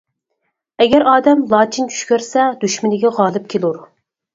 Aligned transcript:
ئەگەر 0.85 1.05
ئادەم 1.11 1.45
لاچىن 1.53 1.95
چۈش 1.95 2.03
كۆرسە، 2.11 2.49
دۈشمىنىگە 2.67 3.17
غالىب 3.23 3.51
كېلۇر. 3.57 3.85